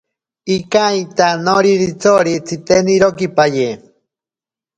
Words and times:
Ikainta 0.55 1.27
noriritsori 1.43 2.33
tsitenirokipaye. 2.45 3.67